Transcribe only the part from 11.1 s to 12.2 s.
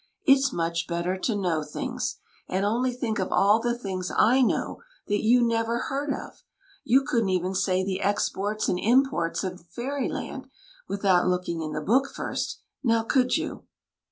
looking in the book